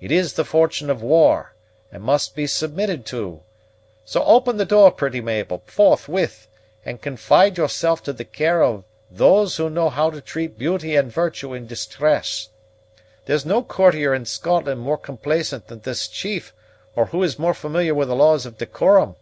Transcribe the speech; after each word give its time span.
It 0.00 0.10
is 0.10 0.32
the 0.32 0.46
fortune 0.46 0.88
of 0.88 1.02
war, 1.02 1.54
and 1.92 2.02
must 2.02 2.34
be 2.34 2.46
submitted 2.46 3.04
to; 3.08 3.42
so 4.02 4.24
open 4.24 4.56
the 4.56 4.64
door, 4.64 4.90
pretty 4.90 5.20
Mabel, 5.20 5.62
forthwith, 5.66 6.48
and 6.86 7.02
confide 7.02 7.58
yourself 7.58 8.02
to 8.04 8.14
the 8.14 8.24
care 8.24 8.62
of 8.62 8.84
those 9.10 9.56
who 9.58 9.68
know 9.68 9.90
how 9.90 10.08
to 10.08 10.22
treat 10.22 10.56
beauty 10.58 10.96
and 10.96 11.12
virtue 11.12 11.52
in 11.52 11.66
distress. 11.66 12.48
There's 13.26 13.44
no 13.44 13.62
courtier 13.62 14.14
in 14.14 14.24
Scotland 14.24 14.80
more 14.80 14.96
complaisant 14.96 15.66
than 15.66 15.80
this 15.80 16.08
chief, 16.08 16.54
or 16.96 17.04
who 17.04 17.22
is 17.22 17.38
more 17.38 17.52
familiar 17.52 17.94
with 17.94 18.08
the 18.08 18.16
laws 18.16 18.46
of 18.46 18.56
decorum." 18.56 19.16